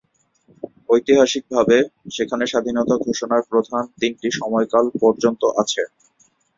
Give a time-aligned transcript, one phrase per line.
[0.89, 1.77] ঐতিহাসিকভাবে,
[2.15, 5.81] সেখানে স্বাধীনতা ঘোষণার প্রধান তিনটি সময়কাল পর্যন্ত আছে।